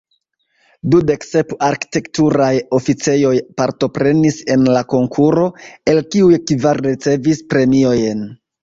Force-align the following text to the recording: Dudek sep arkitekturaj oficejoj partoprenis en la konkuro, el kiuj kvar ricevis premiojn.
Dudek 0.93 1.27
sep 1.27 1.53
arkitekturaj 1.67 2.49
oficejoj 2.79 3.35
partoprenis 3.61 4.43
en 4.57 4.67
la 4.75 4.85
konkuro, 4.97 5.49
el 5.95 6.03
kiuj 6.17 6.45
kvar 6.53 6.87
ricevis 6.91 7.47
premiojn. 7.55 8.31